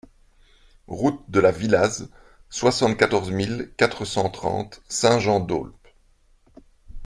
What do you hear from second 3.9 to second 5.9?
cent trente Saint-Jean-d'Aulps